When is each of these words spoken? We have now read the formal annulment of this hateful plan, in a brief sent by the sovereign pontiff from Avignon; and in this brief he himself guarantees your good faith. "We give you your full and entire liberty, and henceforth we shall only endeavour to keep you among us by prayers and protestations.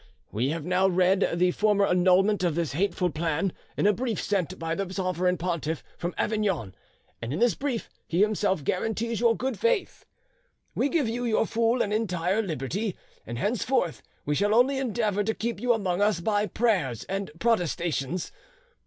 We 0.31 0.49
have 0.49 0.65
now 0.65 0.87
read 0.87 1.29
the 1.35 1.51
formal 1.51 1.85
annulment 1.85 2.43
of 2.43 2.55
this 2.55 2.71
hateful 2.71 3.11
plan, 3.11 3.53
in 3.77 3.85
a 3.85 3.93
brief 3.93 4.19
sent 4.19 4.57
by 4.57 4.73
the 4.73 4.91
sovereign 4.91 5.37
pontiff 5.37 5.83
from 5.95 6.15
Avignon; 6.17 6.73
and 7.21 7.31
in 7.31 7.37
this 7.37 7.53
brief 7.53 7.87
he 8.07 8.21
himself 8.21 8.63
guarantees 8.63 9.19
your 9.19 9.37
good 9.37 9.59
faith. 9.59 10.07
"We 10.73 10.89
give 10.89 11.07
you 11.07 11.23
your 11.25 11.45
full 11.45 11.83
and 11.83 11.93
entire 11.93 12.41
liberty, 12.41 12.95
and 13.27 13.37
henceforth 13.37 14.01
we 14.25 14.33
shall 14.33 14.55
only 14.55 14.79
endeavour 14.79 15.23
to 15.23 15.35
keep 15.35 15.59
you 15.59 15.71
among 15.71 16.01
us 16.01 16.19
by 16.19 16.47
prayers 16.47 17.03
and 17.03 17.29
protestations. 17.37 18.31